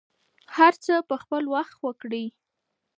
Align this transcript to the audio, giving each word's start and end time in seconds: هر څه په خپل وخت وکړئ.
هر 0.55 0.73
څه 0.85 0.93
په 1.09 1.15
خپل 1.21 1.43
وخت 1.55 1.75
وکړئ. 1.85 2.25